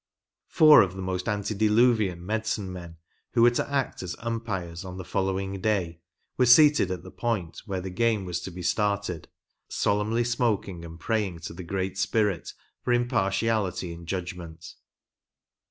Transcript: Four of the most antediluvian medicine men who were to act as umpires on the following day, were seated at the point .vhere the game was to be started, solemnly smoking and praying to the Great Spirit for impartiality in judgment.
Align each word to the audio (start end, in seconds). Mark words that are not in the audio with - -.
Four 0.47 0.81
of 0.81 0.95
the 0.95 1.01
most 1.03 1.29
antediluvian 1.29 2.25
medicine 2.25 2.73
men 2.73 2.97
who 3.33 3.43
were 3.43 3.51
to 3.51 3.69
act 3.69 4.01
as 4.01 4.15
umpires 4.17 4.83
on 4.83 4.97
the 4.97 5.05
following 5.05 5.61
day, 5.61 5.99
were 6.37 6.47
seated 6.47 6.89
at 6.89 7.03
the 7.03 7.11
point 7.11 7.61
.vhere 7.67 7.83
the 7.83 7.91
game 7.91 8.25
was 8.25 8.41
to 8.41 8.49
be 8.49 8.63
started, 8.63 9.27
solemnly 9.67 10.23
smoking 10.23 10.83
and 10.83 10.99
praying 10.99 11.37
to 11.41 11.53
the 11.53 11.61
Great 11.63 11.99
Spirit 11.99 12.51
for 12.81 12.91
impartiality 12.93 13.93
in 13.93 14.07
judgment. 14.07 14.73